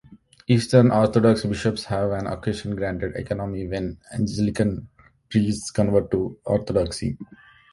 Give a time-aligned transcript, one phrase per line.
[0.47, 4.89] Eastern Orthodox bishops have, on occasion, granted "economy" when Anglican
[5.29, 7.19] priests convert to Orthodoxy.